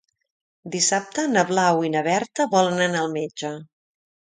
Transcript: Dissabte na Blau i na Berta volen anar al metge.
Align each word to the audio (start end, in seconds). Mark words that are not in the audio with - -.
Dissabte 0.75 1.25
na 1.33 1.43
Blau 1.51 1.85
i 1.89 1.93
na 1.97 2.03
Berta 2.09 2.49
volen 2.57 2.83
anar 2.89 3.05
al 3.07 3.15
metge. 3.21 3.55